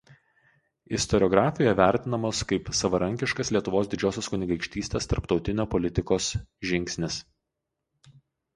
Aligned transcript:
Istoriografijoje 0.99 1.73
vertinamos 1.79 2.39
kaip 2.53 2.71
savarankiškas 2.79 3.53
Lietuvos 3.57 3.91
Didžiosios 3.93 4.31
Kunigaikštytės 4.35 5.11
tarptautinio 5.13 5.69
politikos 5.77 6.33
žingsnis. 6.73 7.23